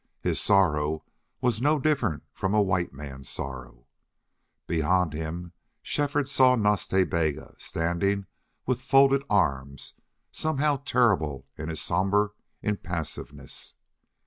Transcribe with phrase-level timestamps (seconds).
[0.19, 1.03] His sorrow
[1.41, 3.85] was no different from a white man's sorrow.
[4.65, 8.25] Beyond him Shefford saw Nas Ta Bega standing
[8.65, 9.93] with folded arms,
[10.31, 12.33] somehow terrible in his somber
[12.63, 13.75] impassiveness.